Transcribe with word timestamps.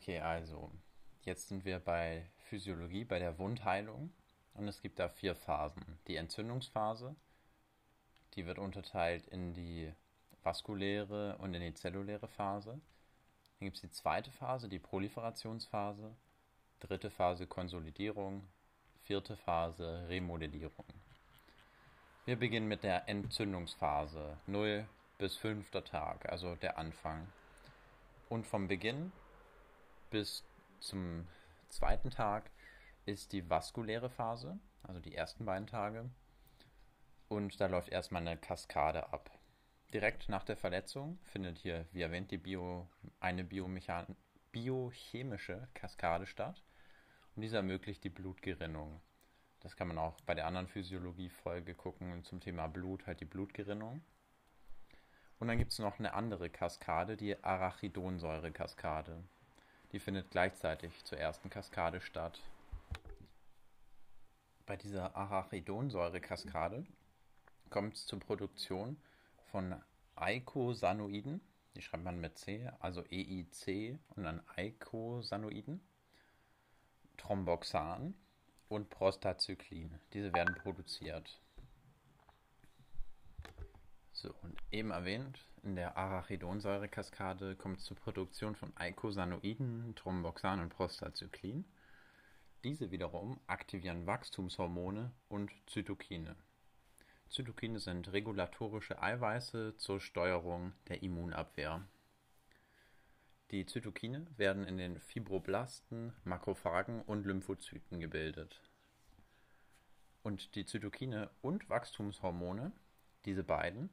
Okay, 0.00 0.18
also 0.18 0.70
jetzt 1.26 1.48
sind 1.48 1.66
wir 1.66 1.78
bei 1.78 2.24
Physiologie, 2.48 3.04
bei 3.04 3.18
der 3.18 3.38
Wundheilung 3.38 4.10
und 4.54 4.66
es 4.66 4.80
gibt 4.80 4.98
da 4.98 5.10
vier 5.10 5.34
Phasen. 5.34 5.84
Die 6.08 6.16
Entzündungsphase, 6.16 7.14
die 8.32 8.46
wird 8.46 8.58
unterteilt 8.58 9.26
in 9.26 9.52
die 9.52 9.92
vaskuläre 10.42 11.36
und 11.36 11.52
in 11.52 11.60
die 11.60 11.74
zelluläre 11.74 12.28
Phase. 12.28 12.70
Dann 12.70 13.66
gibt 13.66 13.76
es 13.76 13.82
die 13.82 13.90
zweite 13.90 14.30
Phase, 14.30 14.70
die 14.70 14.78
Proliferationsphase, 14.78 16.16
dritte 16.80 17.10
Phase 17.10 17.46
Konsolidierung, 17.46 18.48
vierte 19.02 19.36
Phase 19.36 20.08
Remodellierung. 20.08 20.86
Wir 22.24 22.36
beginnen 22.36 22.68
mit 22.68 22.84
der 22.84 23.06
Entzündungsphase, 23.06 24.38
0 24.46 24.88
bis 25.18 25.36
5. 25.36 25.70
Tag, 25.84 26.26
also 26.32 26.54
der 26.54 26.78
Anfang. 26.78 27.30
Und 28.30 28.46
vom 28.46 28.66
Beginn 28.66 29.12
bis 30.10 30.44
zum 30.80 31.26
zweiten 31.68 32.10
Tag 32.10 32.50
ist 33.06 33.32
die 33.32 33.48
vaskuläre 33.48 34.10
Phase, 34.10 34.58
also 34.82 35.00
die 35.00 35.14
ersten 35.14 35.44
beiden 35.44 35.66
Tage. 35.66 36.10
Und 37.28 37.60
da 37.60 37.66
läuft 37.66 37.90
erstmal 37.90 38.26
eine 38.26 38.36
Kaskade 38.36 39.12
ab. 39.12 39.30
Direkt 39.92 40.28
nach 40.28 40.44
der 40.44 40.56
Verletzung 40.56 41.18
findet 41.24 41.58
hier, 41.58 41.86
wie 41.92 42.02
erwähnt, 42.02 42.30
die 42.30 42.38
Bio, 42.38 42.88
eine 43.18 43.44
biochemische 44.52 45.68
Kaskade 45.74 46.26
statt. 46.26 46.62
Und 47.34 47.42
diese 47.42 47.56
ermöglicht 47.56 48.04
die 48.04 48.10
Blutgerinnung. 48.10 49.00
Das 49.60 49.76
kann 49.76 49.88
man 49.88 49.98
auch 49.98 50.20
bei 50.22 50.34
der 50.34 50.46
anderen 50.46 50.68
Physiologie-Folge 50.68 51.74
gucken 51.74 52.24
zum 52.24 52.40
Thema 52.40 52.66
Blut, 52.66 53.06
halt 53.06 53.20
die 53.20 53.26
Blutgerinnung. 53.26 54.02
Und 55.38 55.48
dann 55.48 55.58
gibt 55.58 55.72
es 55.72 55.78
noch 55.78 55.98
eine 55.98 56.14
andere 56.14 56.50
Kaskade, 56.50 57.16
die 57.16 57.42
Arachidonsäure-Kaskade. 57.42 59.24
Die 59.92 59.98
findet 59.98 60.30
gleichzeitig 60.30 61.04
zur 61.04 61.18
ersten 61.18 61.50
Kaskade 61.50 62.00
statt. 62.00 62.40
Bei 64.66 64.76
dieser 64.76 65.16
Arachidonsäure-Kaskade 65.16 66.84
kommt 67.70 67.94
es 67.94 68.06
zur 68.06 68.20
Produktion 68.20 68.96
von 69.50 69.74
Eicosanoiden, 70.14 71.40
die 71.74 71.82
schreibt 71.82 72.04
man 72.04 72.20
mit 72.20 72.38
C, 72.38 72.70
also 72.78 73.04
EIC 73.10 73.98
und 74.10 74.24
dann 74.24 74.42
Eicosanoiden, 74.54 75.80
Thromboxan 77.16 78.14
und 78.68 78.90
Prostacyclin. 78.90 79.98
Diese 80.12 80.32
werden 80.32 80.54
produziert. 80.54 81.40
So, 84.12 84.32
und 84.42 84.56
eben 84.70 84.90
erwähnt, 84.90 85.38
in 85.62 85.76
der 85.76 85.96
Arachidonsäure-Kaskade 85.96 87.56
kommt 87.56 87.78
es 87.78 87.84
zur 87.84 87.96
Produktion 87.96 88.54
von 88.54 88.72
Eicosanoiden, 88.76 89.94
Thromboxan 89.94 90.60
und 90.60 90.70
Prostacyclin. 90.70 91.64
Diese 92.64 92.90
wiederum 92.90 93.40
aktivieren 93.46 94.06
Wachstumshormone 94.06 95.12
und 95.28 95.50
Zytokine. 95.66 96.36
Zytokine 97.28 97.78
sind 97.78 98.12
regulatorische 98.12 99.00
Eiweiße 99.00 99.76
zur 99.76 100.00
Steuerung 100.00 100.72
der 100.88 101.02
Immunabwehr. 101.02 101.86
Die 103.50 103.66
Zytokine 103.66 104.26
werden 104.36 104.64
in 104.64 104.78
den 104.78 104.98
Fibroblasten, 105.00 106.12
Makrophagen 106.24 107.02
und 107.02 107.24
Lymphozyten 107.26 108.00
gebildet. 108.00 108.60
Und 110.22 110.54
die 110.54 110.66
Zytokine 110.66 111.30
und 111.40 111.68
Wachstumshormone, 111.68 112.72
diese 113.24 113.42
beiden, 113.42 113.90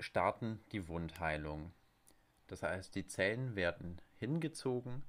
starten 0.00 0.60
die 0.72 0.88
Wundheilung. 0.88 1.72
Das 2.46 2.62
heißt, 2.62 2.94
die 2.94 3.06
Zellen 3.06 3.56
werden 3.56 4.00
hingezogen 4.16 5.02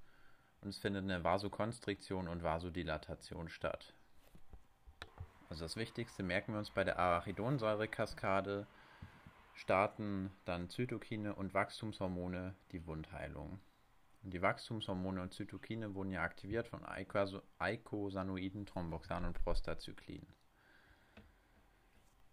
und 0.61 0.69
es 0.69 0.77
findet 0.77 1.03
eine 1.03 1.23
Vasokonstriktion 1.23 2.27
und 2.27 2.43
Vasodilatation 2.43 3.49
statt. 3.49 3.93
Also 5.49 5.65
das 5.65 5.77
Wichtigste 5.77 6.21
merken 6.21 6.53
wir 6.53 6.59
uns 6.59 6.69
bei 6.69 6.83
der 6.83 6.99
Arachidonsäure-Kaskade 6.99 8.67
starten 9.59 10.31
dann 10.45 10.69
Zytokine 10.69 11.35
und 11.35 11.53
Wachstumshormone 11.53 12.55
die 12.71 12.85
Wundheilung. 12.87 13.59
Und 14.23 14.33
die 14.33 14.41
Wachstumshormone 14.41 15.21
und 15.21 15.33
Zytokine 15.33 15.95
wurden 15.95 16.11
ja 16.11 16.23
aktiviert 16.23 16.67
von 16.67 16.85
Eicosanoiden, 16.85 18.65
Thromboxan 18.65 19.25
und 19.25 19.33
Prostacyclin. 19.43 20.25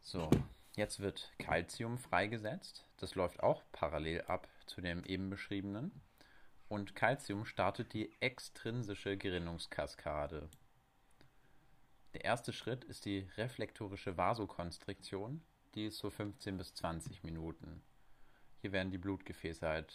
So, 0.03 0.31
Jetzt 0.77 1.01
wird 1.01 1.33
Calcium 1.39 1.97
freigesetzt. 1.99 2.85
Das 2.99 3.15
läuft 3.15 3.43
auch 3.43 3.63
parallel 3.73 4.21
ab 4.23 4.47
zu 4.67 4.83
dem 4.83 5.05
eben 5.05 5.31
beschriebenen. 5.31 5.91
Und 6.69 6.95
Calcium 6.95 7.47
startet 7.47 7.95
die 7.95 8.15
extrinsische 8.21 9.17
Gerinnungskaskade. 9.17 10.51
Der 12.13 12.25
erste 12.25 12.53
Schritt 12.53 12.85
ist 12.85 13.07
die 13.07 13.27
reflektorische 13.39 14.19
Vasokonstriktion. 14.19 15.43
Die 15.75 15.87
ist 15.87 15.99
so 15.99 16.11
15 16.11 16.59
bis 16.59 16.75
20 16.75 17.25
Minuten. 17.25 17.83
Hier 18.61 18.73
werden 18.73 18.91
die 18.91 18.99
Blutgefäße 18.99 19.67
halt 19.67 19.95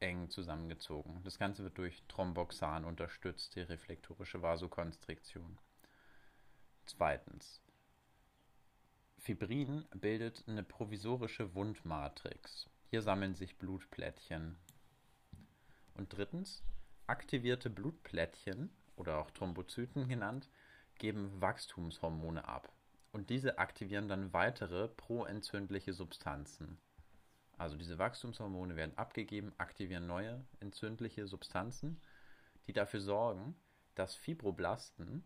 eng 0.00 0.28
zusammengezogen. 0.28 1.22
Das 1.24 1.38
Ganze 1.38 1.64
wird 1.64 1.78
durch 1.78 2.02
Thromboxan 2.08 2.84
unterstützt, 2.84 3.56
die 3.56 3.60
reflektorische 3.60 4.42
Vasokonstriktion. 4.42 5.58
Zweitens. 6.84 7.62
Fibrin 9.28 9.84
bildet 9.94 10.42
eine 10.48 10.62
provisorische 10.62 11.54
Wundmatrix. 11.54 12.66
Hier 12.88 13.02
sammeln 13.02 13.34
sich 13.34 13.58
Blutplättchen. 13.58 14.56
Und 15.92 16.16
drittens, 16.16 16.62
aktivierte 17.06 17.68
Blutplättchen 17.68 18.70
oder 18.96 19.18
auch 19.18 19.30
Thrombozyten 19.30 20.08
genannt, 20.08 20.48
geben 20.94 21.42
Wachstumshormone 21.42 22.48
ab. 22.48 22.72
Und 23.12 23.28
diese 23.28 23.58
aktivieren 23.58 24.08
dann 24.08 24.32
weitere 24.32 24.88
proentzündliche 24.88 25.92
Substanzen. 25.92 26.78
Also 27.58 27.76
diese 27.76 27.98
Wachstumshormone 27.98 28.76
werden 28.76 28.96
abgegeben, 28.96 29.52
aktivieren 29.58 30.06
neue 30.06 30.42
entzündliche 30.60 31.26
Substanzen, 31.26 32.00
die 32.66 32.72
dafür 32.72 33.02
sorgen, 33.02 33.56
dass 33.94 34.14
Fibroblasten, 34.14 35.22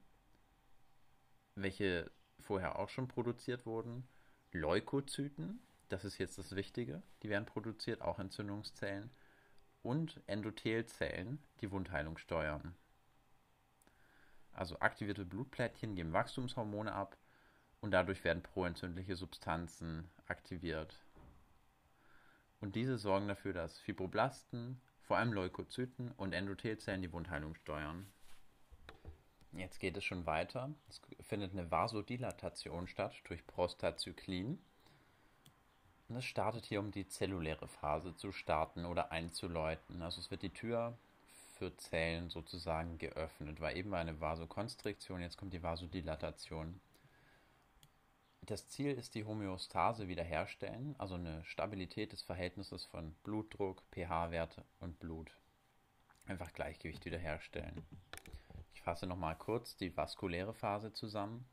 welche 1.54 2.10
vorher 2.42 2.78
auch 2.78 2.88
schon 2.88 3.08
produziert 3.08 3.66
wurden. 3.66 4.06
Leukozyten, 4.52 5.60
das 5.88 6.04
ist 6.04 6.18
jetzt 6.18 6.38
das 6.38 6.54
Wichtige, 6.54 7.02
die 7.22 7.28
werden 7.28 7.46
produziert, 7.46 8.02
auch 8.02 8.18
Entzündungszellen. 8.18 9.10
Und 9.82 10.20
Endothelzellen, 10.26 11.42
die 11.60 11.72
Wundheilung 11.72 12.16
steuern. 12.16 12.76
Also 14.52 14.78
aktivierte 14.78 15.24
Blutplättchen 15.24 15.96
geben 15.96 16.12
Wachstumshormone 16.12 16.92
ab 16.92 17.16
und 17.80 17.90
dadurch 17.90 18.22
werden 18.22 18.42
proentzündliche 18.42 19.16
Substanzen 19.16 20.08
aktiviert. 20.26 21.02
Und 22.60 22.76
diese 22.76 22.96
sorgen 22.96 23.26
dafür, 23.26 23.52
dass 23.52 23.78
Fibroblasten, 23.80 24.80
vor 25.00 25.16
allem 25.16 25.32
Leukozyten 25.32 26.12
und 26.12 26.32
Endothelzellen 26.32 27.02
die 27.02 27.12
Wundheilung 27.12 27.56
steuern. 27.56 28.06
Jetzt 29.52 29.80
geht 29.80 29.96
es 29.96 30.04
schon 30.04 30.26
weiter. 30.26 30.70
Es 30.88 31.00
findet 31.20 31.52
eine 31.52 31.70
Vasodilatation 31.70 32.88
statt 32.88 33.14
durch 33.24 33.46
Prostacyclin. 33.46 34.58
Und 36.08 36.16
es 36.16 36.24
startet 36.24 36.64
hier, 36.64 36.80
um 36.80 36.90
die 36.90 37.06
zelluläre 37.06 37.68
Phase 37.68 38.14
zu 38.16 38.32
starten 38.32 38.84
oder 38.84 39.12
einzuläuten. 39.12 40.02
Also 40.02 40.20
es 40.20 40.30
wird 40.30 40.42
die 40.42 40.50
Tür 40.50 40.96
für 41.58 41.76
Zellen 41.76 42.28
sozusagen 42.30 42.98
geöffnet. 42.98 43.60
War 43.60 43.72
eben 43.72 43.94
eine 43.94 44.20
Vasokonstriktion, 44.20 45.20
jetzt 45.20 45.36
kommt 45.36 45.52
die 45.52 45.62
Vasodilatation. 45.62 46.80
Das 48.44 48.68
Ziel 48.68 48.90
ist 48.92 49.14
die 49.14 49.24
Homöostase 49.24 50.08
wiederherstellen, 50.08 50.96
also 50.98 51.14
eine 51.14 51.44
Stabilität 51.44 52.12
des 52.12 52.22
Verhältnisses 52.22 52.84
von 52.84 53.14
Blutdruck, 53.22 53.82
pH-Werte 53.92 54.64
und 54.80 54.98
Blut. 54.98 55.30
Einfach 56.26 56.52
Gleichgewicht 56.52 57.04
wiederherstellen. 57.04 57.86
Ich 58.74 58.82
fasse 58.82 59.06
nochmal 59.06 59.36
kurz 59.36 59.76
die 59.76 59.96
vaskuläre 59.96 60.54
Phase 60.54 60.92
zusammen. 60.92 61.46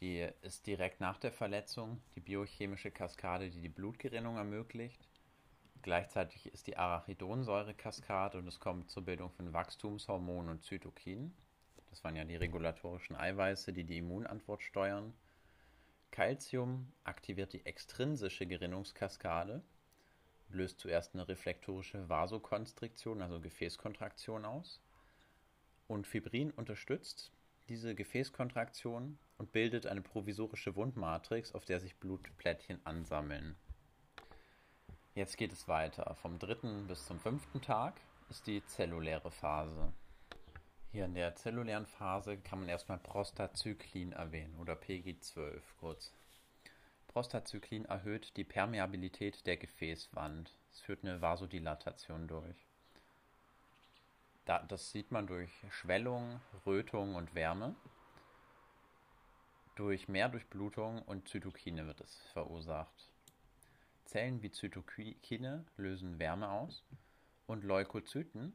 Die 0.00 0.28
ist 0.42 0.66
direkt 0.66 1.00
nach 1.00 1.18
der 1.18 1.32
Verletzung 1.32 2.02
die 2.14 2.20
biochemische 2.20 2.90
Kaskade, 2.90 3.50
die 3.50 3.60
die 3.60 3.68
Blutgerinnung 3.68 4.36
ermöglicht. 4.36 5.08
Gleichzeitig 5.82 6.52
ist 6.52 6.66
die 6.66 6.76
Arachidonsäure-Kaskade 6.76 8.38
und 8.38 8.46
es 8.46 8.60
kommt 8.60 8.90
zur 8.90 9.04
Bildung 9.04 9.30
von 9.30 9.52
Wachstumshormonen 9.52 10.50
und 10.50 10.64
Zytokinen. 10.64 11.34
Das 11.90 12.04
waren 12.04 12.16
ja 12.16 12.24
die 12.24 12.36
regulatorischen 12.36 13.16
Eiweiße, 13.16 13.72
die 13.72 13.84
die 13.84 13.98
Immunantwort 13.98 14.62
steuern. 14.62 15.14
Calcium 16.10 16.92
aktiviert 17.04 17.52
die 17.52 17.64
extrinsische 17.64 18.46
Gerinnungskaskade, 18.46 19.62
löst 20.48 20.80
zuerst 20.80 21.14
eine 21.14 21.28
reflektorische 21.28 22.08
Vasokonstriktion, 22.08 23.22
also 23.22 23.40
Gefäßkontraktion 23.40 24.44
aus. 24.44 24.80
Und 25.86 26.06
Fibrin 26.06 26.50
unterstützt 26.50 27.32
diese 27.68 27.94
Gefäßkontraktion 27.94 29.18
und 29.38 29.52
bildet 29.52 29.86
eine 29.86 30.02
provisorische 30.02 30.76
Wundmatrix, 30.76 31.52
auf 31.52 31.64
der 31.64 31.80
sich 31.80 31.96
Blutplättchen 31.98 32.84
ansammeln. 32.84 33.56
Jetzt 35.14 35.36
geht 35.36 35.52
es 35.52 35.66
weiter. 35.66 36.14
Vom 36.16 36.38
dritten 36.38 36.86
bis 36.86 37.06
zum 37.06 37.18
fünften 37.18 37.62
Tag 37.62 38.00
ist 38.28 38.46
die 38.46 38.64
zelluläre 38.66 39.30
Phase. 39.30 39.92
Hier 40.92 41.04
in 41.04 41.14
der 41.14 41.34
zellulären 41.34 41.86
Phase 41.86 42.38
kann 42.38 42.60
man 42.60 42.68
erstmal 42.68 42.98
Prostazyklin 42.98 44.12
erwähnen 44.12 44.56
oder 44.58 44.74
PG12 44.74 45.60
kurz. 45.78 46.12
Prostazyklin 47.08 47.86
erhöht 47.86 48.36
die 48.36 48.44
Permeabilität 48.44 49.46
der 49.46 49.56
Gefäßwand. 49.56 50.54
Es 50.70 50.80
führt 50.80 51.02
eine 51.02 51.22
Vasodilatation 51.22 52.28
durch. 52.28 52.65
Das 54.46 54.92
sieht 54.92 55.10
man 55.10 55.26
durch 55.26 55.50
Schwellung, 55.70 56.40
Rötung 56.64 57.16
und 57.16 57.34
Wärme. 57.34 57.74
Durch 59.74 60.08
Mehrdurchblutung 60.08 61.02
und 61.02 61.28
Zytokine 61.28 61.86
wird 61.86 62.00
es 62.00 62.16
verursacht. 62.32 63.10
Zellen 64.04 64.42
wie 64.42 64.52
Zytokine 64.52 65.66
lösen 65.76 66.20
Wärme 66.20 66.48
aus 66.48 66.84
und 67.46 67.64
Leukozyten, 67.64 68.54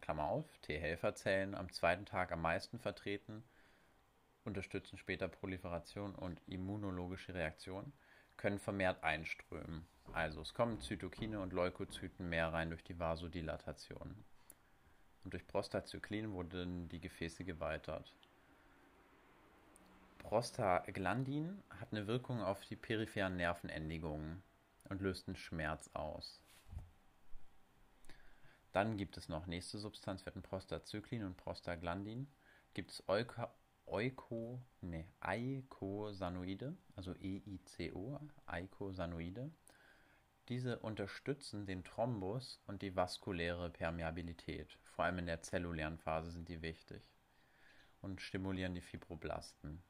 Klammer 0.00 0.24
auf, 0.24 0.46
T-Helferzellen, 0.58 1.56
am 1.56 1.72
zweiten 1.72 2.06
Tag 2.06 2.30
am 2.30 2.42
meisten 2.42 2.78
vertreten, 2.78 3.42
unterstützen 4.44 4.96
später 4.96 5.28
Proliferation 5.28 6.14
und 6.14 6.40
immunologische 6.46 7.34
Reaktionen, 7.34 7.92
können 8.36 8.60
vermehrt 8.60 9.02
einströmen. 9.02 9.86
Also 10.12 10.40
es 10.40 10.54
kommen 10.54 10.80
Zytokine 10.80 11.40
und 11.40 11.52
Leukozyten 11.52 12.28
mehr 12.28 12.52
rein 12.52 12.70
durch 12.70 12.84
die 12.84 12.98
Vasodilatation. 12.98 14.24
Und 15.24 15.34
durch 15.34 15.46
Prostazyklin 15.46 16.32
wurden 16.32 16.88
die 16.88 17.00
Gefäße 17.00 17.44
geweitert. 17.44 18.14
Prostaglandin 20.18 21.62
hat 21.70 21.92
eine 21.92 22.06
Wirkung 22.06 22.40
auf 22.42 22.64
die 22.66 22.76
peripheren 22.76 23.36
Nervenendigungen 23.36 24.42
und 24.88 25.00
löst 25.00 25.28
einen 25.28 25.36
Schmerz 25.36 25.90
aus. 25.94 26.40
Dann 28.72 28.96
gibt 28.96 29.16
es 29.16 29.28
noch 29.28 29.46
nächste 29.46 29.78
Substanz, 29.78 30.24
wir 30.24 30.26
hatten 30.26 30.42
Prostacyclin 30.42 31.24
und 31.24 31.36
Prostaglandin. 31.36 32.28
Gibt 32.74 32.92
es 32.92 33.02
Euko, 33.08 33.48
Euko, 33.86 34.60
nee, 34.80 35.06
Eicosanoide, 35.20 36.76
also 36.94 37.14
EICO, 37.14 38.20
Eicosanoide. 38.46 39.50
Diese 40.50 40.80
unterstützen 40.80 41.64
den 41.64 41.84
Thrombus 41.84 42.60
und 42.66 42.82
die 42.82 42.96
vaskuläre 42.96 43.70
Permeabilität. 43.70 44.76
Vor 44.82 45.04
allem 45.04 45.20
in 45.20 45.26
der 45.26 45.42
zellulären 45.42 45.96
Phase 45.96 46.32
sind 46.32 46.48
die 46.48 46.60
wichtig 46.60 47.04
und 48.00 48.20
stimulieren 48.20 48.74
die 48.74 48.80
Fibroblasten. 48.80 49.80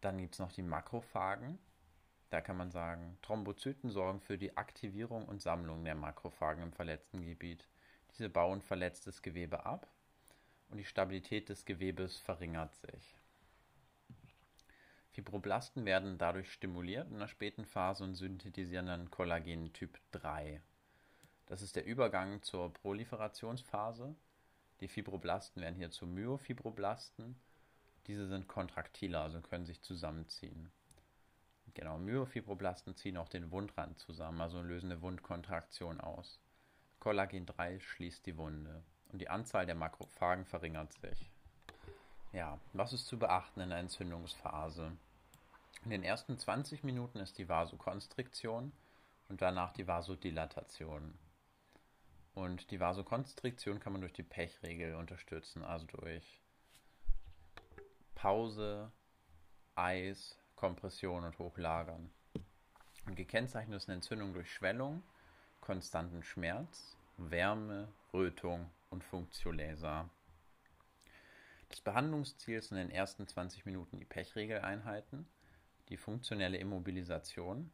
Dann 0.00 0.18
gibt 0.18 0.34
es 0.34 0.38
noch 0.38 0.52
die 0.52 0.62
Makrophagen. 0.62 1.58
Da 2.30 2.40
kann 2.40 2.56
man 2.56 2.70
sagen, 2.70 3.18
Thrombozyten 3.20 3.90
sorgen 3.90 4.20
für 4.20 4.38
die 4.38 4.56
Aktivierung 4.56 5.26
und 5.26 5.42
Sammlung 5.42 5.84
der 5.84 5.96
Makrophagen 5.96 6.62
im 6.62 6.72
verletzten 6.72 7.20
Gebiet. 7.20 7.66
Diese 8.12 8.30
bauen 8.30 8.62
verletztes 8.62 9.22
Gewebe 9.22 9.66
ab 9.66 9.88
und 10.68 10.78
die 10.78 10.84
Stabilität 10.84 11.48
des 11.48 11.64
Gewebes 11.64 12.16
verringert 12.16 12.76
sich. 12.76 13.19
Fibroblasten 15.12 15.84
werden 15.84 16.18
dadurch 16.18 16.52
stimuliert 16.52 17.10
in 17.10 17.18
der 17.18 17.28
späten 17.28 17.64
Phase 17.64 18.04
und 18.04 18.14
synthetisieren 18.14 18.86
dann 18.86 19.10
Kollagen 19.10 19.72
Typ 19.72 19.98
3. 20.12 20.62
Das 21.46 21.62
ist 21.62 21.74
der 21.74 21.84
Übergang 21.84 22.42
zur 22.42 22.72
Proliferationsphase. 22.72 24.14
Die 24.80 24.88
Fibroblasten 24.88 25.62
werden 25.62 25.74
hier 25.74 25.90
zu 25.90 26.06
Myofibroblasten. 26.06 27.34
Diese 28.06 28.28
sind 28.28 28.46
kontraktiler, 28.46 29.22
also 29.22 29.40
können 29.40 29.66
sich 29.66 29.82
zusammenziehen. 29.82 30.70
Genau, 31.74 31.98
Myofibroblasten 31.98 32.94
ziehen 32.94 33.16
auch 33.16 33.28
den 33.28 33.50
Wundrand 33.50 33.98
zusammen, 33.98 34.40
also 34.40 34.62
lösen 34.62 34.92
eine 34.92 35.02
Wundkontraktion 35.02 36.00
aus. 36.00 36.40
Kollagen 37.00 37.46
3 37.46 37.80
schließt 37.80 38.26
die 38.26 38.36
Wunde 38.36 38.84
und 39.08 39.20
die 39.20 39.28
Anzahl 39.28 39.66
der 39.66 39.74
Makrophagen 39.74 40.44
verringert 40.44 40.92
sich. 40.92 41.30
Ja, 42.32 42.60
was 42.72 42.92
ist 42.92 43.08
zu 43.08 43.18
beachten 43.18 43.60
in 43.60 43.70
der 43.70 43.78
Entzündungsphase? 43.78 44.92
In 45.84 45.90
den 45.90 46.04
ersten 46.04 46.38
20 46.38 46.84
Minuten 46.84 47.18
ist 47.18 47.38
die 47.38 47.48
Vasokonstriktion 47.48 48.70
und 49.28 49.42
danach 49.42 49.72
die 49.72 49.88
Vasodilatation. 49.88 51.18
Und 52.34 52.70
die 52.70 52.78
Vasokonstriktion 52.78 53.80
kann 53.80 53.92
man 53.92 54.02
durch 54.02 54.12
die 54.12 54.22
Pechregel 54.22 54.94
unterstützen, 54.94 55.64
also 55.64 55.86
durch 55.86 56.40
Pause, 58.14 58.92
Eis, 59.74 60.38
Kompression 60.54 61.24
und 61.24 61.38
Hochlagern. 61.38 62.10
Und 63.06 63.16
gekennzeichnet 63.16 63.76
ist 63.76 63.88
eine 63.88 63.96
Entzündung 63.96 64.34
durch 64.34 64.52
Schwellung, 64.52 65.02
konstanten 65.60 66.22
Schmerz, 66.22 66.96
Wärme, 67.16 67.88
Rötung 68.12 68.70
und 68.90 69.02
Funktioläser. 69.02 70.08
Das 71.70 71.80
Behandlungsziel 71.80 72.60
in 72.70 72.76
den 72.76 72.90
ersten 72.90 73.26
20 73.26 73.64
Minuten 73.64 73.96
die 73.96 74.04
Pechregeleinheiten, 74.04 75.26
die 75.88 75.96
funktionelle 75.96 76.58
Immobilisation, 76.58 77.70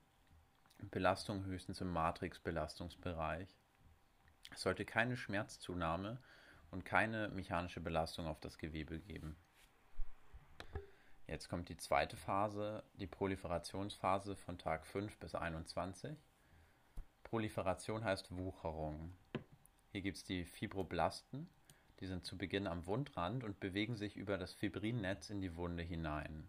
Belastung 0.91 1.45
höchstens 1.47 1.81
im 1.81 1.91
Matrixbelastungsbereich. 1.93 3.49
Es 4.53 4.61
sollte 4.61 4.85
keine 4.85 5.17
Schmerzzunahme 5.17 6.19
und 6.71 6.85
keine 6.85 7.29
mechanische 7.29 7.81
Belastung 7.81 8.27
auf 8.27 8.39
das 8.39 8.59
Gewebe 8.59 8.99
geben. 8.99 9.35
Jetzt 11.27 11.49
kommt 11.49 11.71
die 11.71 11.79
zweite 11.79 12.19
Phase, 12.19 12.85
die 12.95 13.07
Proliferationsphase 13.07 14.37
von 14.37 14.59
Tag 14.59 14.87
5 14.87 15.17
bis 15.17 15.35
21. 15.35 16.17
Proliferation 17.25 18.05
heißt 18.05 18.37
Wucherung. 18.37 19.17
Hier 19.91 20.03
gibt 20.03 20.19
es 20.19 20.25
die 20.25 20.45
Fibroblasten, 20.45 21.49
die 22.01 22.07
sind 22.07 22.25
zu 22.25 22.37
Beginn 22.37 22.67
am 22.67 22.87
Wundrand 22.87 23.43
und 23.43 23.61
bewegen 23.61 23.97
sich 23.97 24.17
über 24.17 24.37
das 24.39 24.53
Fibrinnetz 24.53 25.31
in 25.31 25.41
die 25.41 25.57
Wunde 25.57 25.83
hinein. 25.83 26.47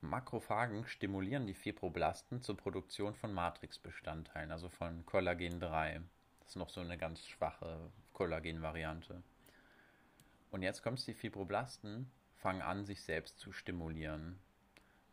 Makrophagen 0.00 0.84
stimulieren 0.86 1.46
die 1.46 1.54
Fibroblasten 1.54 2.42
zur 2.42 2.56
Produktion 2.56 3.14
von 3.14 3.32
Matrixbestandteilen, 3.32 4.50
also 4.50 4.68
von 4.68 5.06
Kollagen 5.06 5.60
3. 5.60 6.00
Das 6.40 6.48
ist 6.48 6.56
noch 6.56 6.70
so 6.70 6.80
eine 6.80 6.98
ganz 6.98 7.24
schwache 7.24 7.92
Kollagenvariante. 8.12 9.22
Und 10.50 10.62
jetzt 10.62 10.82
kommt 10.82 10.98
es, 10.98 11.04
die 11.04 11.14
Fibroblasten 11.14 12.10
fangen 12.34 12.62
an, 12.62 12.84
sich 12.84 13.02
selbst 13.02 13.38
zu 13.38 13.52
stimulieren. 13.52 14.40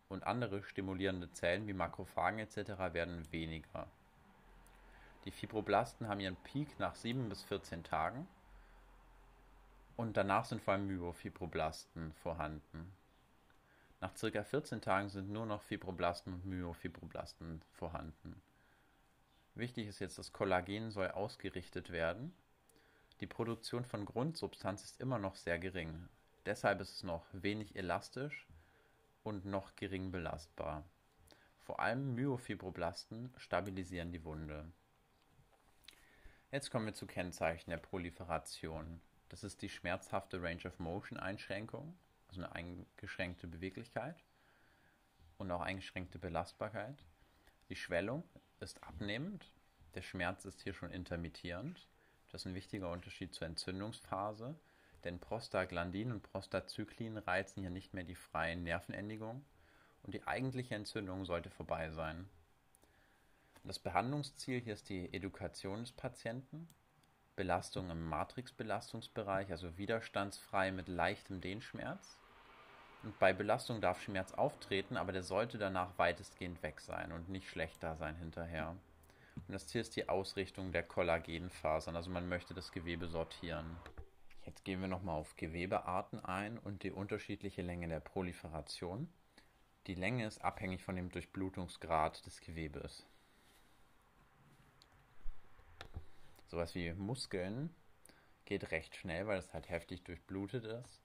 Und 0.08 0.26
andere 0.26 0.64
stimulierende 0.64 1.32
Zellen 1.32 1.68
wie 1.68 1.74
Makrophagen 1.74 2.40
etc. 2.40 2.72
werden 2.94 3.32
weniger. 3.32 3.88
Die 5.26 5.32
Fibroblasten 5.32 6.08
haben 6.08 6.20
ihren 6.20 6.36
Peak 6.38 6.80
nach 6.80 6.96
7 6.96 7.30
bis 7.30 7.44
14 7.44 7.84
Tagen 7.84 8.28
und 10.00 10.16
danach 10.16 10.46
sind 10.46 10.62
vor 10.62 10.76
allem 10.76 10.88
Myofibroblasten 10.88 12.14
vorhanden. 12.14 12.90
Nach 14.00 14.14
ca. 14.14 14.44
14 14.46 14.80
Tagen 14.80 15.10
sind 15.10 15.30
nur 15.30 15.46
noch 15.46 15.62
Fibroblasten 15.62 16.36
und 16.36 16.46
Myofibroblasten 16.46 17.62
vorhanden. 17.74 18.42
Wichtig 19.56 19.88
ist 19.88 20.00
jetzt, 20.00 20.18
das 20.18 20.32
Kollagen 20.32 20.90
soll 20.90 21.10
ausgerichtet 21.10 21.90
werden. 21.90 22.34
Die 23.20 23.28
Produktion 23.28 23.84
von 23.84 24.06
Grundsubstanz 24.06 24.86
ist 24.86 25.02
immer 25.02 25.20
noch 25.20 25.36
sehr 25.36 25.60
gering. 25.60 26.08
Deshalb 26.46 26.80
ist 26.80 26.96
es 26.96 27.04
noch 27.04 27.26
wenig 27.34 27.76
elastisch 27.76 28.48
und 29.24 29.44
noch 29.44 29.76
gering 29.76 30.14
belastbar. 30.14 30.86
Vor 31.66 31.82
allem 31.82 32.16
Myofibroblasten 32.16 33.34
stabilisieren 33.36 34.14
die 34.14 34.24
Wunde. 34.24 34.64
Jetzt 36.54 36.72
kommen 36.72 36.86
wir 36.86 36.94
zu 36.94 37.06
Kennzeichen 37.06 37.70
der 37.70 37.80
Proliferation. 37.80 39.02
Das 39.30 39.44
ist 39.44 39.62
die 39.62 39.70
schmerzhafte 39.70 40.42
Range 40.42 40.66
of 40.66 40.80
Motion 40.80 41.20
Einschränkung, 41.20 41.98
also 42.28 42.42
eine 42.42 42.54
eingeschränkte 42.54 43.48
Beweglichkeit 43.48 44.24
und 45.38 45.52
auch 45.52 45.62
eingeschränkte 45.62 46.20
Belastbarkeit. 46.20 47.06
Die 47.70 47.76
Schwellung 47.76 48.24
ist 48.60 48.84
abnehmend, 48.84 49.52
der 49.96 50.02
Schmerz 50.02 50.46
ist 50.46 50.62
hier 50.62 50.74
schon 50.74 50.92
intermittierend. 50.92 51.88
Das 52.32 52.42
ist 52.42 52.48
ein 52.48 52.56
wichtiger 52.56 52.92
Unterschied 52.92 53.34
zur 53.34 53.48
Entzündungsphase 53.48 54.60
denn 55.04 55.20
Prostaglandin 55.20 56.12
und 56.12 56.24
Prostacyclin 56.24 57.18
reizen 57.18 57.62
hier 57.62 57.70
nicht 57.70 57.94
mehr 57.94 58.04
die 58.04 58.16
freien 58.16 58.64
Nervenendigungen 58.64 59.46
und 60.04 60.14
die 60.14 60.26
eigentliche 60.28 60.76
Entzündung 60.76 61.26
sollte 61.26 61.50
vorbei 61.50 61.90
sein. 61.92 62.30
Das 63.64 63.80
Behandlungsziel 63.80 64.60
hier 64.60 64.74
ist 64.74 64.90
die 64.90 65.14
Edukation 65.14 65.82
des 65.82 65.92
Patienten, 65.92 66.68
Belastung 67.40 67.90
im 67.90 68.10
Matrixbelastungsbereich, 68.10 69.50
also 69.50 69.78
widerstandsfrei 69.78 70.74
mit 70.74 70.90
leichtem 70.90 71.40
Dehnschmerz. 71.40 72.18
Und 73.02 73.18
bei 73.18 73.32
Belastung 73.32 73.80
darf 73.80 74.02
Schmerz 74.02 74.34
auftreten, 74.34 74.98
aber 74.98 75.14
der 75.14 75.24
sollte 75.24 75.58
danach 75.58 75.98
weitestgehend 75.98 76.62
weg 76.64 76.82
sein 76.82 77.14
und 77.14 77.30
nicht 77.30 77.48
schlechter 77.48 77.96
sein 77.96 78.18
hinterher. 78.18 78.76
Und 79.36 79.54
das 79.54 79.68
Ziel 79.68 79.80
ist 79.80 79.96
die 79.96 80.10
Ausrichtung 80.10 80.74
der 80.74 80.84
Kollagenfasern, 80.84 81.96
also 81.96 82.10
man 82.10 82.28
möchte 82.28 82.54
das 82.54 82.74
Gewebe 82.74 83.08
sortieren. 83.08 83.78
Jetzt 84.46 84.66
gehen 84.66 84.82
wir 84.82 84.90
nochmal 84.90 85.16
auf 85.16 85.38
Gewebearten 85.38 86.20
ein 86.26 86.58
und 86.58 86.84
die 86.84 86.92
unterschiedliche 86.92 87.62
Länge 87.62 87.88
der 87.88 88.02
Proliferation. 88.02 89.08
Die 89.88 89.96
Länge 89.96 90.28
ist 90.28 90.44
abhängig 90.44 90.84
von 90.84 90.98
dem 90.98 91.10
Durchblutungsgrad 91.10 92.26
des 92.26 92.42
Gewebes. 92.42 93.08
Sowas 96.50 96.74
wie 96.74 96.92
Muskeln 96.94 97.70
geht 98.46 98.72
recht 98.72 98.96
schnell, 98.96 99.28
weil 99.28 99.38
es 99.38 99.54
halt 99.54 99.70
heftig 99.70 100.04
durchblutet 100.04 100.66
ist. 100.66 101.04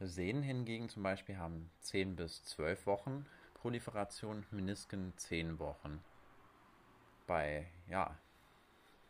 Sehnen 0.00 0.42
hingegen 0.42 0.90
zum 0.90 1.02
Beispiel 1.02 1.38
haben 1.38 1.70
10 1.80 2.14
bis 2.14 2.44
12 2.44 2.84
Wochen 2.84 3.26
Proliferation, 3.54 4.44
Menisken 4.50 5.16
10 5.16 5.58
Wochen. 5.58 6.04
Bei, 7.26 7.66
ja, 7.88 8.18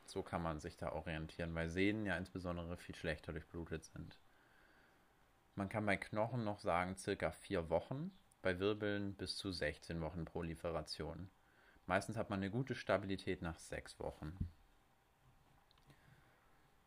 so 0.07 0.23
kann 0.23 0.41
man 0.41 0.61
sich 0.61 0.77
da 0.77 0.93
orientieren, 0.93 1.53
weil 1.57 1.69
Sehnen 1.69 2.07
ja 2.07 2.17
insbesondere 2.17 2.77
viel 2.77 2.95
schlechter 2.95 3.33
durchblutet 3.33 3.85
sind. 3.87 4.17
Man 5.57 5.69
kann 5.69 5.85
bei 5.85 5.97
Knochen 5.97 6.45
noch 6.45 6.61
sagen 6.61 6.95
circa 6.97 7.33
4 7.33 7.71
Wochen, 7.71 8.13
bei 8.41 8.61
Wirbeln 8.61 9.15
bis 9.15 9.37
zu 9.37 9.51
16 9.51 10.01
Wochen 10.01 10.27
Proliferation. 10.27 11.29
Meistens 11.87 12.17
hat 12.17 12.31
man 12.31 12.39
eine 12.39 12.53
gute 12.53 12.77
Stabilität 12.77 13.43
nach 13.43 13.59
6 13.59 13.99
Wochen. 13.99 14.39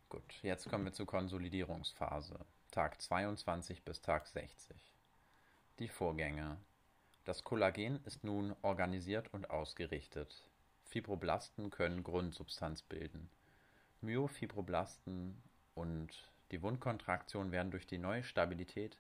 Gut, 0.10 0.42
jetzt 0.42 0.70
kommen 0.70 0.86
wir 0.86 0.94
zur 0.94 1.06
Konsolidierungsphase. 1.06 2.40
Tag 2.72 3.02
22 3.02 3.84
bis 3.84 4.02
Tag 4.02 4.26
60. 4.26 4.78
Die 5.80 5.90
Vorgänge. 5.90 6.56
Das 7.26 7.44
Kollagen 7.44 8.00
ist 8.06 8.24
nun 8.24 8.56
organisiert 8.62 9.34
und 9.34 9.50
ausgerichtet. 9.50 10.50
Fibroblasten 10.86 11.72
können 11.72 12.04
Grundsubstanz 12.04 12.84
bilden. 12.84 13.30
Myofibroblasten 14.00 15.44
und 15.76 16.32
die 16.52 16.62
Wundkontraktion 16.62 17.52
werden 17.52 17.72
durch 17.72 17.86
die 17.86 17.98
neue 17.98 18.24
Stabilität 18.24 18.98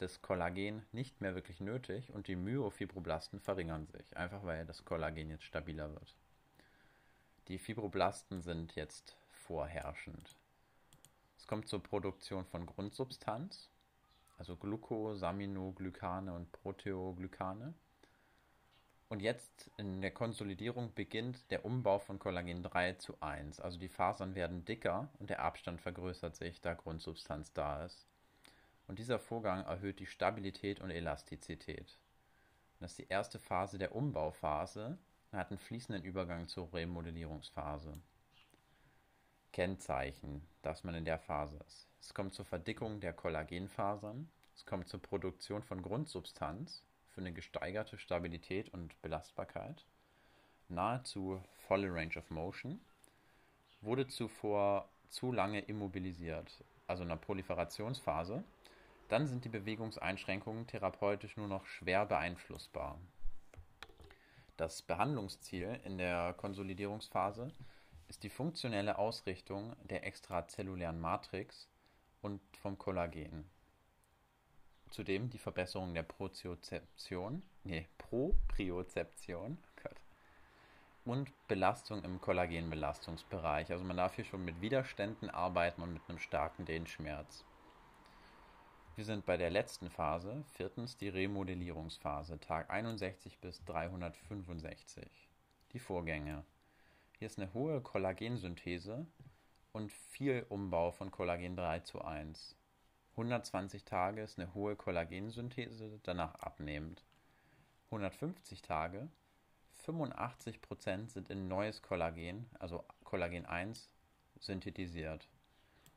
des 0.00 0.22
Kollagen 0.22 0.82
nicht 0.92 1.20
mehr 1.20 1.34
wirklich 1.34 1.60
nötig 1.60 2.10
und 2.14 2.26
die 2.26 2.36
Myofibroblasten 2.36 3.38
verringern 3.38 3.86
sich, 3.86 4.16
einfach 4.16 4.44
weil 4.44 4.64
das 4.64 4.86
Kollagen 4.86 5.28
jetzt 5.28 5.44
stabiler 5.44 5.92
wird. 5.92 6.16
Die 7.48 7.58
Fibroblasten 7.58 8.40
sind 8.40 8.76
jetzt 8.76 9.18
vorherrschend. 9.48 10.36
Es 11.38 11.46
kommt 11.46 11.68
zur 11.68 11.82
Produktion 11.82 12.44
von 12.44 12.66
Grundsubstanz, 12.66 13.70
also 14.36 14.56
Glucosaminoglycane 14.56 16.32
und 16.34 16.52
Proteoglykane. 16.52 17.72
Und 19.08 19.20
jetzt 19.20 19.70
in 19.78 20.02
der 20.02 20.10
Konsolidierung 20.10 20.92
beginnt 20.94 21.50
der 21.50 21.64
Umbau 21.64 21.98
von 21.98 22.18
Kollagen 22.18 22.62
3 22.62 22.92
zu 22.94 23.14
1. 23.20 23.58
Also 23.60 23.78
die 23.78 23.88
Fasern 23.88 24.34
werden 24.34 24.66
dicker 24.66 25.08
und 25.18 25.30
der 25.30 25.40
Abstand 25.40 25.80
vergrößert 25.80 26.36
sich, 26.36 26.60
da 26.60 26.74
Grundsubstanz 26.74 27.54
da 27.54 27.86
ist. 27.86 28.06
Und 28.86 28.98
dieser 28.98 29.18
Vorgang 29.18 29.64
erhöht 29.64 29.98
die 29.98 30.06
Stabilität 30.06 30.80
und 30.80 30.90
Elastizität. 30.90 31.98
Das 32.80 32.90
ist 32.90 32.98
die 32.98 33.08
erste 33.08 33.38
Phase 33.38 33.78
der 33.78 33.94
Umbauphase 33.94 34.98
und 35.32 35.38
hat 35.38 35.50
einen 35.50 35.58
fließenden 35.58 36.04
Übergang 36.04 36.48
zur 36.48 36.70
Remodellierungsphase. 36.74 37.94
Kennzeichen, 39.52 40.46
dass 40.62 40.84
man 40.84 40.94
in 40.94 41.04
der 41.04 41.18
Phase 41.18 41.58
ist. 41.66 41.88
Es 42.00 42.14
kommt 42.14 42.34
zur 42.34 42.44
Verdickung 42.44 43.00
der 43.00 43.12
Kollagenfasern, 43.12 44.28
es 44.54 44.66
kommt 44.66 44.88
zur 44.88 45.00
Produktion 45.00 45.62
von 45.62 45.82
Grundsubstanz 45.82 46.82
für 47.08 47.20
eine 47.20 47.32
gesteigerte 47.32 47.98
Stabilität 47.98 48.72
und 48.72 49.00
Belastbarkeit, 49.02 49.84
nahezu 50.68 51.42
volle 51.66 51.92
Range 51.92 52.16
of 52.16 52.30
Motion, 52.30 52.80
wurde 53.80 54.06
zuvor 54.08 54.88
zu 55.08 55.32
lange 55.32 55.60
immobilisiert, 55.60 56.64
also 56.86 57.02
in 57.02 57.08
der 57.08 57.16
Proliferationsphase, 57.16 58.44
dann 59.08 59.26
sind 59.26 59.44
die 59.44 59.48
Bewegungseinschränkungen 59.48 60.66
therapeutisch 60.66 61.36
nur 61.36 61.48
noch 61.48 61.66
schwer 61.66 62.04
beeinflussbar. 62.06 62.98
Das 64.56 64.82
Behandlungsziel 64.82 65.80
in 65.84 65.98
der 65.98 66.34
Konsolidierungsphase 66.34 67.52
ist 67.60 67.77
die 68.16 68.30
funktionelle 68.30 68.98
Ausrichtung 68.98 69.76
der 69.84 70.04
extrazellulären 70.04 70.98
Matrix 70.98 71.68
und 72.22 72.40
vom 72.56 72.78
Kollagen. 72.78 73.48
Zudem 74.90 75.28
die 75.28 75.38
Verbesserung 75.38 75.92
der 75.92 76.02
Proziozeption, 76.02 77.42
nee, 77.64 77.86
Propriozeption 77.98 79.58
oh 79.84 81.10
und 81.10 81.30
Belastung 81.48 82.02
im 82.04 82.20
Kollagenbelastungsbereich. 82.20 83.70
Also 83.70 83.84
man 83.84 83.96
darf 83.96 84.14
hier 84.16 84.24
schon 84.24 84.44
mit 84.44 84.60
Widerständen 84.60 85.30
arbeiten 85.30 85.82
und 85.82 85.92
mit 85.92 86.02
einem 86.08 86.18
starken 86.18 86.64
Dehnschmerz. 86.64 87.44
Wir 88.96 89.04
sind 89.04 89.24
bei 89.24 89.36
der 89.36 89.50
letzten 89.50 89.90
Phase, 89.90 90.44
viertens 90.54 90.96
die 90.96 91.08
Remodellierungsphase, 91.08 92.40
Tag 92.40 92.68
61 92.70 93.38
bis 93.38 93.62
365. 93.64 95.08
Die 95.72 95.78
Vorgänge. 95.78 96.44
Hier 97.18 97.26
ist 97.26 97.36
eine 97.36 97.52
hohe 97.52 97.80
Kollagensynthese 97.80 99.04
und 99.72 99.90
viel 99.92 100.46
Umbau 100.48 100.92
von 100.92 101.10
Kollagen 101.10 101.56
3 101.56 101.80
zu 101.80 102.00
1. 102.00 102.54
120 103.10 103.84
Tage 103.84 104.22
ist 104.22 104.38
eine 104.38 104.54
hohe 104.54 104.76
Kollagensynthese, 104.76 105.98
danach 106.04 106.36
abnehmend. 106.36 107.02
150 107.86 108.62
Tage, 108.62 109.08
85% 109.84 111.08
sind 111.08 111.28
in 111.28 111.48
neues 111.48 111.82
Kollagen, 111.82 112.48
also 112.60 112.84
Kollagen 113.02 113.46
1, 113.46 113.92
synthetisiert. 114.38 115.28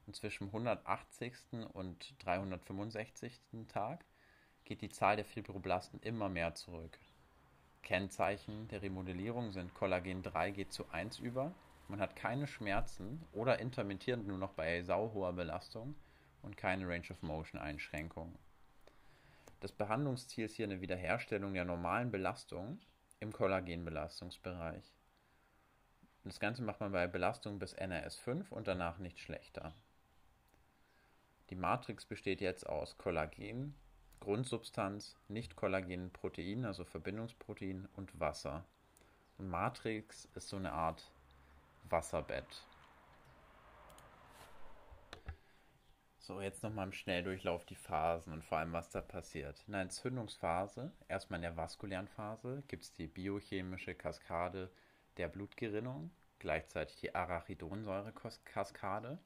Und 0.07 0.15
zwischen 0.15 0.47
180. 0.47 1.35
und 1.73 2.15
365. 2.23 3.39
Tag 3.67 4.05
geht 4.65 4.81
die 4.81 4.89
Zahl 4.89 5.17
der 5.17 5.25
Fibroblasten 5.25 5.99
immer 6.01 6.29
mehr 6.29 6.55
zurück. 6.55 6.97
Kennzeichen 7.91 8.69
der 8.69 8.81
Remodellierung 8.83 9.51
sind 9.51 9.73
Kollagen 9.73 10.23
3 10.23 10.51
geht 10.51 10.71
zu 10.71 10.89
1 10.91 11.19
über, 11.19 11.53
man 11.89 11.99
hat 11.99 12.15
keine 12.15 12.47
Schmerzen 12.47 13.21
oder 13.33 13.59
intermittierend 13.59 14.25
nur 14.25 14.37
noch 14.37 14.53
bei 14.53 14.81
sauhoher 14.81 15.33
Belastung 15.33 15.95
und 16.41 16.55
keine 16.55 16.87
Range 16.87 17.09
of 17.09 17.21
Motion 17.21 17.59
Einschränkungen. 17.59 18.39
Das 19.59 19.73
Behandlungsziel 19.73 20.45
ist 20.45 20.55
hier 20.55 20.67
eine 20.67 20.79
Wiederherstellung 20.79 21.53
der 21.53 21.65
normalen 21.65 22.11
Belastung 22.11 22.79
im 23.19 23.33
Kollagenbelastungsbereich. 23.33 24.95
Das 26.23 26.39
Ganze 26.39 26.61
macht 26.61 26.79
man 26.79 26.93
bei 26.93 27.07
Belastung 27.07 27.59
bis 27.59 27.75
NRS5 27.75 28.51
und 28.51 28.69
danach 28.69 28.99
nicht 28.99 29.19
schlechter. 29.19 29.75
Die 31.49 31.55
Matrix 31.55 32.05
besteht 32.05 32.39
jetzt 32.39 32.65
aus 32.65 32.97
Kollagen, 32.97 33.75
Grundsubstanz, 34.21 35.15
nicht 35.27 35.55
kollagen 35.55 36.11
Protein, 36.11 36.63
also 36.63 36.85
Verbindungsprotein 36.85 37.89
und 37.95 38.19
Wasser. 38.19 38.63
Und 39.39 39.49
Matrix 39.49 40.25
ist 40.35 40.47
so 40.47 40.57
eine 40.57 40.71
Art 40.71 41.11
Wasserbett. 41.89 42.63
So, 46.19 46.39
jetzt 46.39 46.61
nochmal 46.61 46.85
im 46.85 46.93
Schnelldurchlauf 46.93 47.65
die 47.65 47.75
Phasen 47.75 48.31
und 48.31 48.45
vor 48.45 48.59
allem, 48.59 48.73
was 48.73 48.91
da 48.91 49.01
passiert. 49.01 49.63
In 49.65 49.73
der 49.73 49.81
Entzündungsphase, 49.81 50.91
erstmal 51.07 51.39
in 51.39 51.41
der 51.41 51.57
vaskulären 51.57 52.07
Phase, 52.07 52.61
gibt 52.67 52.83
es 52.83 52.93
die 52.93 53.07
biochemische 53.07 53.95
Kaskade 53.95 54.69
der 55.17 55.29
Blutgerinnung, 55.29 56.11
gleichzeitig 56.37 56.97
die 56.97 57.15
Arachidonsäure-Kaskade, 57.15 59.17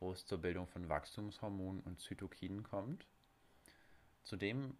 wo 0.00 0.10
es 0.10 0.26
zur 0.26 0.38
Bildung 0.38 0.66
von 0.66 0.88
Wachstumshormonen 0.88 1.80
und 1.82 2.00
Zytokinen 2.00 2.64
kommt. 2.64 3.06
Zudem 4.22 4.76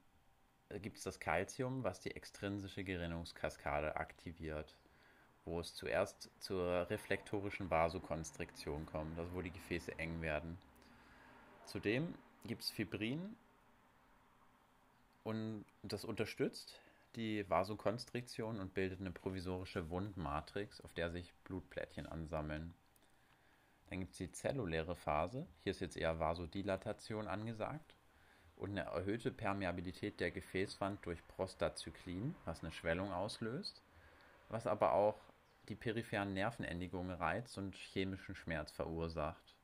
äh, 0.68 0.78
gibt 0.80 0.98
es 0.98 1.04
das 1.04 1.20
Calcium, 1.20 1.84
was 1.84 2.00
die 2.00 2.14
extrinsische 2.14 2.84
Gerinnungskaskade 2.84 3.96
aktiviert, 3.96 4.76
wo 5.44 5.60
es 5.60 5.74
zuerst 5.74 6.30
zur 6.38 6.88
reflektorischen 6.90 7.70
Vasokonstriktion 7.70 8.86
kommt, 8.86 9.18
also 9.18 9.32
wo 9.34 9.42
die 9.42 9.50
Gefäße 9.50 9.98
eng 9.98 10.20
werden. 10.22 10.58
Zudem 11.66 12.14
gibt 12.44 12.62
es 12.62 12.70
Fibrin 12.70 13.36
und 15.24 15.64
das 15.82 16.04
unterstützt 16.04 16.80
die 17.14 17.48
Vasokonstriktion 17.48 18.58
und 18.58 18.72
bildet 18.72 19.00
eine 19.00 19.10
provisorische 19.10 19.90
Wundmatrix, 19.90 20.80
auf 20.80 20.94
der 20.94 21.10
sich 21.10 21.34
Blutplättchen 21.44 22.06
ansammeln. 22.06 22.72
Dann 23.90 24.00
gibt 24.00 24.12
es 24.12 24.18
die 24.18 24.32
zelluläre 24.32 24.96
Phase. 24.96 25.46
Hier 25.62 25.72
ist 25.72 25.80
jetzt 25.80 25.98
eher 25.98 26.18
Vasodilatation 26.18 27.28
angesagt 27.28 27.94
und 28.62 28.78
eine 28.78 28.88
erhöhte 28.88 29.32
Permeabilität 29.32 30.20
der 30.20 30.30
Gefäßwand 30.30 31.04
durch 31.04 31.26
Prostazyklin, 31.26 32.36
was 32.44 32.62
eine 32.62 32.70
Schwellung 32.70 33.12
auslöst, 33.12 33.82
was 34.50 34.68
aber 34.68 34.92
auch 34.92 35.18
die 35.68 35.74
peripheren 35.74 36.32
Nervenendigungen 36.32 37.16
reizt 37.16 37.58
und 37.58 37.74
chemischen 37.74 38.36
Schmerz 38.36 38.70
verursacht. 38.70 39.56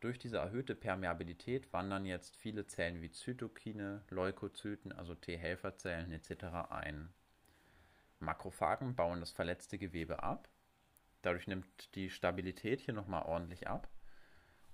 Durch 0.00 0.18
diese 0.18 0.38
erhöhte 0.38 0.74
Permeabilität 0.74 1.70
wandern 1.74 2.06
jetzt 2.06 2.34
viele 2.36 2.66
Zellen 2.66 3.02
wie 3.02 3.10
Zytokine, 3.10 4.02
Leukozyten, 4.08 4.90
also 4.92 5.14
T-Helferzellen 5.14 6.10
etc. 6.10 6.70
ein. 6.70 7.10
Makrophagen 8.20 8.96
bauen 8.96 9.20
das 9.20 9.32
verletzte 9.32 9.76
Gewebe 9.76 10.22
ab. 10.22 10.48
Dadurch 11.20 11.46
nimmt 11.46 11.94
die 11.94 12.08
Stabilität 12.08 12.80
hier 12.80 12.94
nochmal 12.94 13.26
ordentlich 13.26 13.68
ab. 13.68 13.86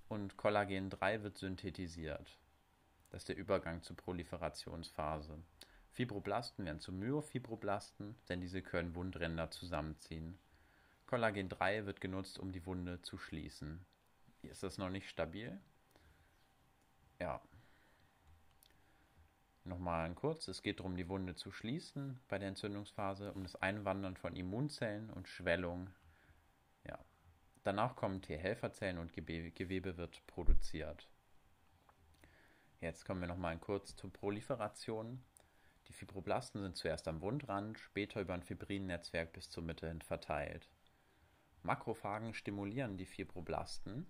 Und 0.07 0.37
Kollagen 0.37 0.89
3 0.89 1.23
wird 1.23 1.37
synthetisiert. 1.37 2.39
Das 3.15 3.21
ist 3.21 3.29
der 3.29 3.37
Übergang 3.37 3.81
zur 3.81 3.95
Proliferationsphase. 3.95 5.41
Fibroblasten 5.93 6.65
werden 6.65 6.81
zu 6.81 6.91
Myofibroblasten, 6.91 8.13
denn 8.27 8.41
diese 8.41 8.61
können 8.61 8.93
Wundränder 8.93 9.49
zusammenziehen. 9.51 10.37
Kollagen 11.05 11.47
3 11.47 11.85
wird 11.85 12.01
genutzt, 12.01 12.37
um 12.37 12.51
die 12.51 12.65
Wunde 12.65 13.01
zu 13.03 13.17
schließen. 13.17 13.85
Ist 14.41 14.63
das 14.63 14.77
noch 14.77 14.89
nicht 14.89 15.07
stabil? 15.07 15.57
Ja. 17.17 17.41
Nochmal 19.63 20.13
kurz, 20.13 20.49
es 20.49 20.61
geht 20.61 20.79
darum, 20.79 20.97
die 20.97 21.07
Wunde 21.07 21.35
zu 21.35 21.51
schließen 21.51 22.19
bei 22.27 22.37
der 22.37 22.49
Entzündungsphase, 22.49 23.31
um 23.31 23.43
das 23.43 23.55
Einwandern 23.55 24.17
von 24.17 24.35
Immunzellen 24.35 25.09
und 25.09 25.29
Schwellung. 25.29 25.89
Ja. 26.85 26.99
Danach 27.63 27.95
kommen 27.95 28.21
T-Helferzellen 28.21 28.97
und 28.97 29.13
Gewebe 29.13 29.95
wird 29.95 30.27
produziert. 30.27 31.07
Jetzt 32.85 33.03
kommen 33.03 33.19
wir 33.19 33.27
nochmal 33.27 33.57
kurz 33.57 33.95
zur 33.95 34.13
Proliferation. 34.13 35.19
Die 35.87 35.93
Fibroblasten 35.93 36.61
sind 36.61 36.77
zuerst 36.77 37.07
am 37.07 37.19
Wundrand, 37.21 37.79
später 37.79 38.21
über 38.21 38.35
ein 38.35 38.43
Fibrinnetzwerk 38.43 39.33
bis 39.33 39.49
zur 39.49 39.63
Mitte 39.63 39.87
hin 39.87 40.03
verteilt. 40.03 40.69
Makrophagen 41.63 42.35
stimulieren 42.35 42.95
die 42.95 43.07
Fibroblasten 43.07 44.05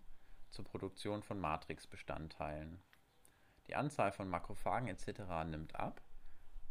zur 0.50 0.66
Produktion 0.66 1.24
von 1.24 1.40
Matrixbestandteilen. 1.40 2.82
Die 3.68 3.76
Anzahl 3.76 4.12
von 4.12 4.28
Makrophagen 4.28 4.90
etc. 4.90 5.22
nimmt 5.46 5.74
ab 5.78 6.02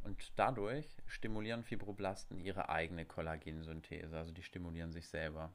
und 0.03 0.31
dadurch 0.37 0.99
stimulieren 1.07 1.65
Fibroblasten 1.65 2.39
ihre 2.39 2.69
eigene 2.69 3.07
Kollagensynthese, 3.07 4.15
also 4.15 4.31
die 4.31 4.43
stimulieren 4.43 4.93
sich 4.93 5.09
selber. 5.09 5.55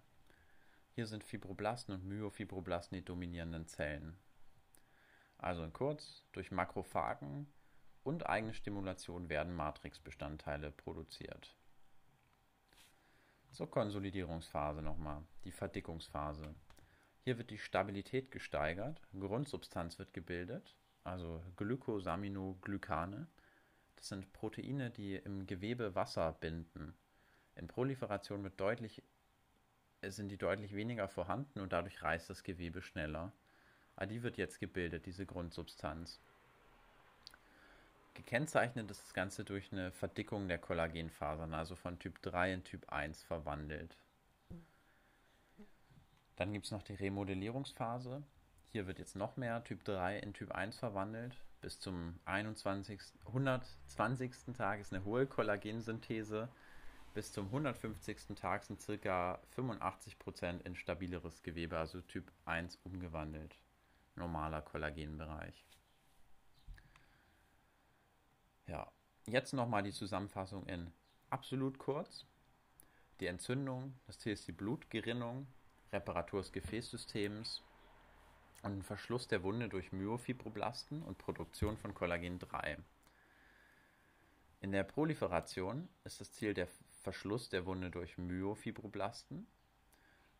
Hier 0.95 1.05
sind 1.05 1.23
Fibroblasten 1.23 1.93
und 1.93 2.05
Myofibroblasten 2.05 2.97
die 2.97 3.05
dominierenden 3.05 3.67
Zellen. 3.67 4.17
Also 5.39 5.63
in 5.63 5.73
kurz, 5.73 6.25
durch 6.33 6.51
Makrophagen 6.51 7.47
und 8.03 8.27
eigene 8.27 8.53
Stimulation 8.53 9.29
werden 9.29 9.55
Matrixbestandteile 9.55 10.71
produziert. 10.71 11.55
Zur 13.51 13.71
Konsolidierungsphase 13.71 14.81
nochmal, 14.81 15.23
die 15.45 15.51
Verdickungsphase. 15.51 16.53
Hier 17.23 17.37
wird 17.37 17.49
die 17.49 17.57
Stabilität 17.57 18.31
gesteigert, 18.31 19.01
Grundsubstanz 19.17 19.97
wird 19.97 20.13
gebildet, 20.13 20.75
also 21.03 21.41
Glycosaminoglycane. 21.55 23.27
Das 23.95 24.09
sind 24.09 24.31
Proteine, 24.33 24.91
die 24.91 25.15
im 25.15 25.45
Gewebe 25.45 25.95
Wasser 25.95 26.33
binden. 26.33 26.93
In 27.55 27.67
Proliferation 27.67 28.43
wird 28.43 28.59
deutlich, 28.59 29.03
sind 30.01 30.29
die 30.29 30.37
deutlich 30.37 30.75
weniger 30.75 31.07
vorhanden 31.07 31.61
und 31.61 31.73
dadurch 31.73 32.01
reißt 32.01 32.29
das 32.29 32.43
Gewebe 32.43 32.81
schneller. 32.81 33.31
Aber 33.99 34.07
die 34.07 34.23
wird 34.23 34.37
jetzt 34.37 34.61
gebildet, 34.61 35.05
diese 35.07 35.25
Grundsubstanz. 35.25 36.21
Gekennzeichnet 38.13 38.89
ist 38.89 39.03
das 39.03 39.13
Ganze 39.13 39.43
durch 39.43 39.73
eine 39.73 39.91
Verdickung 39.91 40.47
der 40.47 40.57
Kollagenfasern, 40.57 41.53
also 41.53 41.75
von 41.75 41.99
Typ 41.99 42.21
3 42.21 42.53
in 42.53 42.63
Typ 42.63 42.89
1 42.93 43.23
verwandelt. 43.23 43.97
Dann 46.37 46.53
gibt 46.53 46.63
es 46.63 46.71
noch 46.71 46.81
die 46.83 46.93
Remodellierungsphase. 46.93 48.23
Hier 48.71 48.87
wird 48.87 48.99
jetzt 48.99 49.17
noch 49.17 49.35
mehr 49.35 49.65
Typ 49.65 49.83
3 49.83 50.19
in 50.19 50.33
Typ 50.33 50.53
1 50.53 50.77
verwandelt. 50.77 51.35
Bis 51.59 51.81
zum 51.81 52.17
21. 52.23 53.01
120. 53.25 54.31
Tag 54.55 54.79
ist 54.79 54.93
eine 54.93 55.03
hohe 55.03 55.27
Kollagensynthese. 55.27 56.47
Bis 57.13 57.33
zum 57.33 57.47
150. 57.47 58.37
Tag 58.39 58.63
sind 58.63 58.79
ca. 58.79 59.41
85% 59.57 60.61
in 60.63 60.77
stabileres 60.77 61.43
Gewebe, 61.43 61.77
also 61.77 61.99
Typ 61.99 62.31
1 62.45 62.79
umgewandelt. 62.85 63.57
Normaler 64.19 64.61
Kollagenbereich. 64.61 65.65
Ja, 68.67 68.91
jetzt 69.25 69.53
nochmal 69.53 69.81
die 69.81 69.91
Zusammenfassung 69.91 70.67
in 70.67 70.91
absolut 71.31 71.79
kurz. 71.79 72.25
Die 73.19 73.25
Entzündung, 73.25 73.95
das 74.05 74.19
Ziel 74.19 74.33
ist 74.33 74.47
die 74.47 74.51
Blutgerinnung, 74.51 75.47
Reparatur 75.91 76.41
des 76.41 76.51
Gefäßsystems 76.51 77.63
und 78.61 78.77
ein 78.77 78.83
Verschluss 78.83 79.27
der 79.27 79.41
Wunde 79.41 79.69
durch 79.69 79.91
Myofibroblasten 79.91 81.01
und 81.01 81.17
Produktion 81.17 81.77
von 81.77 81.93
Kollagen 81.93 82.37
3. 82.37 82.77
In 84.61 84.71
der 84.71 84.83
Proliferation 84.83 85.87
ist 86.03 86.19
das 86.19 86.33
Ziel 86.33 86.53
der 86.53 86.67
Verschluss 87.01 87.49
der 87.49 87.65
Wunde 87.65 87.89
durch 87.89 88.17
Myofibroblasten 88.17 89.47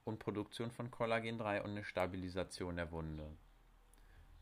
und 0.04 0.20
Produktion 0.20 0.72
von 0.72 0.92
Kollagen 0.92 1.38
3 1.38 1.64
und 1.64 1.72
eine 1.72 1.84
Stabilisation 1.84 2.76
der 2.76 2.92
Wunde. 2.92 3.32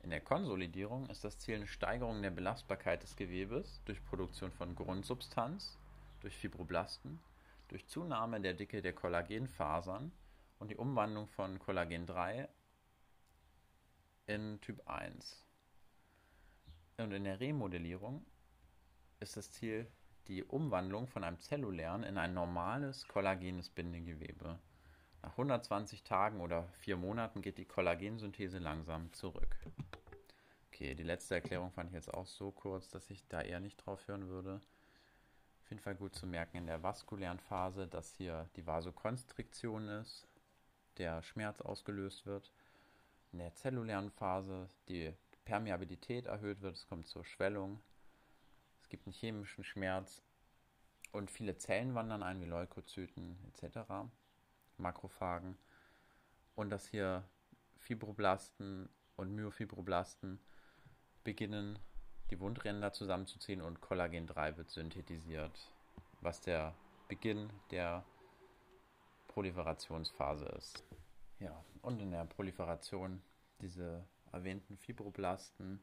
In 0.08 0.12
der 0.12 0.22
Konsolidierung 0.22 1.10
ist 1.10 1.26
das 1.26 1.38
Ziel 1.38 1.56
eine 1.56 1.68
Steigerung 1.68 2.22
der 2.22 2.30
Belastbarkeit 2.30 3.04
des 3.04 3.18
Gewebes 3.18 3.82
durch 3.84 4.02
Produktion 4.06 4.54
von 4.54 4.74
Grundsubstanz, 4.74 5.78
durch 6.22 6.34
Fibroblasten, 6.34 7.20
durch 7.68 7.86
Zunahme 7.88 8.40
der 8.40 8.54
Dicke 8.54 8.82
der 8.82 8.94
Kollagenfasern 8.94 10.14
und 10.60 10.72
die 10.72 10.78
Umwandlung 10.78 11.28
von 11.28 11.60
Kollagen 11.60 12.06
3 12.06 12.48
in 14.28 14.62
Typ 14.62 14.88
1. 14.88 15.46
Und 16.96 17.12
in 17.12 17.26
der 17.26 17.42
Remodellierung 17.42 18.26
ist 19.20 19.36
das 19.36 19.52
Ziel 19.52 19.92
die 20.30 20.42
Umwandlung 20.42 21.08
von 21.08 21.26
einem 21.26 21.42
zellulären 21.42 22.04
in 22.04 22.18
ein 22.18 22.34
normales 22.34 23.06
kollagenes 23.10 23.70
Bindegewebe. 23.70 24.58
Nach 25.22 25.32
120 25.32 26.04
Tagen 26.04 26.40
oder 26.40 26.70
vier 26.80 26.96
Monaten 26.96 27.42
geht 27.42 27.58
die 27.58 27.66
Kollagensynthese 27.66 28.60
langsam 28.60 29.12
zurück. 29.12 29.58
Okay, 30.78 30.94
die 30.94 31.02
letzte 31.02 31.34
Erklärung 31.34 31.72
fand 31.72 31.90
ich 31.90 31.96
jetzt 31.96 32.14
auch 32.14 32.28
so 32.28 32.52
kurz, 32.52 32.88
dass 32.88 33.10
ich 33.10 33.28
da 33.30 33.42
eher 33.42 33.60
nicht 33.60 33.78
drauf 33.78 34.08
hören 34.08 34.28
würde. 34.28 34.62
Auf 35.64 35.72
jeden 35.72 35.82
Fall 35.82 35.96
gut 35.96 36.14
zu 36.14 36.28
merken 36.28 36.58
in 36.58 36.68
der 36.68 36.84
vaskulären 36.84 37.40
Phase, 37.40 37.88
dass 37.88 38.14
hier 38.14 38.48
die 38.56 38.68
Vasokonstriktion 38.68 39.88
ist, 39.88 40.28
der 41.00 41.24
Schmerz 41.24 41.62
ausgelöst 41.62 42.28
wird. 42.28 42.52
In 43.32 43.40
der 43.40 43.56
zellulären 43.56 44.12
Phase 44.12 44.70
die 44.88 45.12
Permeabilität 45.46 46.28
erhöht 46.28 46.62
wird, 46.62 46.76
es 46.76 46.88
kommt 46.88 47.08
zur 47.08 47.26
Schwellung. 47.26 47.80
Es 48.80 48.88
gibt 48.88 49.08
einen 49.08 49.14
chemischen 49.14 49.64
Schmerz 49.64 50.22
und 51.12 51.32
viele 51.32 51.58
Zellen 51.58 51.96
wandern 51.96 52.22
ein, 52.22 52.40
wie 52.40 52.46
Leukozyten 52.46 53.36
etc., 53.48 53.80
Makrophagen. 54.78 55.58
Und 56.54 56.70
dass 56.70 56.86
hier 56.86 57.24
Fibroblasten 57.80 58.90
und 59.16 59.34
Myofibroblasten 59.34 60.40
beginnen 61.28 61.78
die 62.32 62.40
Wundränder 62.40 62.94
zusammenzuziehen 62.94 63.62
und 63.62 63.82
Kollagen 63.82 64.28
3 64.28 64.56
wird 64.56 64.70
synthetisiert, 64.72 65.74
was 66.22 66.40
der 66.40 66.74
Beginn 67.10 67.50
der 67.70 68.06
Proliferationsphase 69.28 70.46
ist. 70.58 70.86
Ja, 71.40 71.62
und 71.82 72.02
in 72.02 72.12
der 72.12 72.24
Proliferation 72.24 73.22
diese 73.60 74.06
erwähnten 74.32 74.78
Fibroblasten 74.78 75.82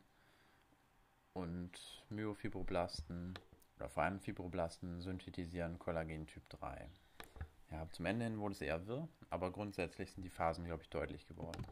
und 1.35 1.73
Myofibroblasten 2.09 3.39
oder 3.77 3.91
vor 3.91 4.05
allem 4.05 4.21
Fibroblasten 4.21 5.03
synthetisieren 5.03 5.79
Kollagen 5.79 6.27
Typ 6.27 6.49
3. 6.49 6.89
Ja, 7.71 7.87
zum 7.91 8.07
Ende 8.07 8.25
hin 8.25 8.39
wurde 8.39 8.55
es 8.55 8.63
eher 8.63 8.87
wirr, 8.87 9.07
aber 9.29 9.53
grundsätzlich 9.53 10.11
sind 10.11 10.23
die 10.23 10.31
Phasen, 10.31 10.65
glaube 10.65 10.85
ich, 10.85 10.89
deutlich 10.89 11.27
geworden. 11.27 11.67